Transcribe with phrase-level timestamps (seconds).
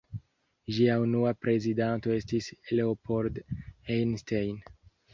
[0.77, 3.41] Ĝia unua prezidanto estis Leopold
[3.99, 4.63] Einstein.